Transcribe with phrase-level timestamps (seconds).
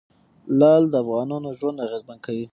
[0.59, 2.39] لعل د افغانانو ژوند اغېزمن کوي.